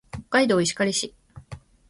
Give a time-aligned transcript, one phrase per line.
[0.09, 1.13] 北海道石狩市